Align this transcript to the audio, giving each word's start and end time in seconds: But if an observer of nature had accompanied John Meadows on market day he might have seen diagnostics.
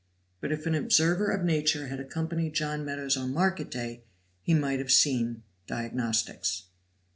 But 0.39 0.51
if 0.51 0.65
an 0.65 0.73
observer 0.73 1.29
of 1.29 1.45
nature 1.45 1.85
had 1.89 1.99
accompanied 1.99 2.55
John 2.55 2.83
Meadows 2.83 3.15
on 3.15 3.31
market 3.31 3.69
day 3.69 4.01
he 4.41 4.55
might 4.55 4.79
have 4.79 4.91
seen 4.91 5.43
diagnostics. 5.67 6.63